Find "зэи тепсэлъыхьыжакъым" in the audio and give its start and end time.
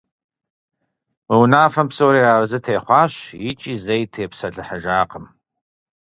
3.83-5.25